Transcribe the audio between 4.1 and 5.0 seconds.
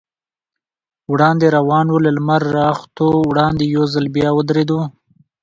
بیا ودرېدو.